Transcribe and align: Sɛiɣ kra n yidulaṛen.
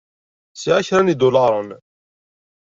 Sɛiɣ 0.53 0.79
kra 0.87 1.01
n 1.03 1.11
yidulaṛen. 1.11 1.69